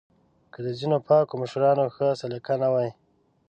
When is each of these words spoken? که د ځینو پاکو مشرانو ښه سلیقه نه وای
که 0.53 0.59
د 0.65 0.67
ځینو 0.79 0.97
پاکو 1.07 1.33
مشرانو 1.41 1.85
ښه 1.95 2.07
سلیقه 2.21 2.53
نه 2.63 2.69
وای 2.73 2.89